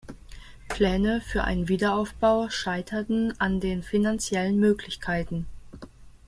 [0.67, 5.45] Pläne für einen Wiederaufbau scheiterten an den finanziellen Möglichkeiten.